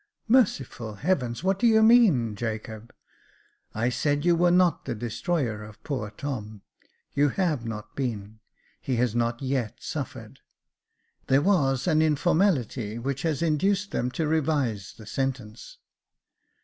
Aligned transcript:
"Merciful 0.27 0.95
heavens! 0.95 1.43
what 1.43 1.59
do 1.59 1.67
you 1.67 1.83
mean, 1.83 2.35
Jacob?" 2.35 2.91
"I 3.75 3.89
said 3.89 4.25
you 4.25 4.35
were 4.35 4.49
not 4.49 4.85
the 4.85 4.95
destroyer 4.95 5.61
of 5.63 5.83
poor 5.83 6.09
Tom— 6.09 6.63
you 7.13 7.29
have 7.29 7.67
not 7.67 7.95
been, 7.95 8.39
he 8.81 8.95
has 8.95 9.13
not 9.13 9.43
yet 9.43 9.75
suffered; 9.79 10.39
there 11.27 11.43
was 11.43 11.85
an 11.85 12.01
in 12.01 12.15
formality, 12.15 12.97
which 12.97 13.21
has 13.21 13.43
induced 13.43 13.91
them 13.91 14.09
to 14.09 14.25
revise 14.25 14.95
the 14.97 15.05
sentence." 15.05 15.77